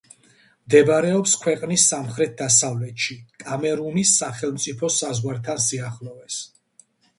მდებარეობს 0.69 1.35
ქვეყნის 1.43 1.85
სამხრეთ-დასავლეთში, 1.91 3.19
კამერუნის 3.45 4.15
სახელმწიფო 4.23 4.93
საზღვართან 4.99 5.65
სიახლოვეს. 5.69 6.43